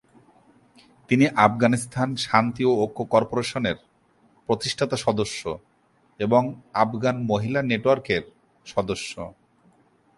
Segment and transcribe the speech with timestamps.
[1.09, 3.77] তিনি আফগানিস্তান শান্তি ও ঐক্য কর্পোরেশনের
[4.49, 5.41] প্রতিষ্ঠাতা সদস্য
[6.19, 6.41] এবং
[6.83, 8.23] আফগান মহিলা নেটওয়ার্কের
[8.67, 9.13] সদস্য।